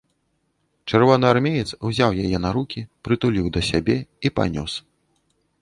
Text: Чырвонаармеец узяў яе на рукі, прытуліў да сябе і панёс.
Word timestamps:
Чырвонаармеец 0.89 1.67
узяў 1.89 2.17
яе 2.25 2.37
на 2.45 2.49
рукі, 2.57 2.85
прытуліў 3.09 3.53
да 3.59 3.67
сябе 3.69 3.97
і 4.27 4.37
панёс. 4.39 4.73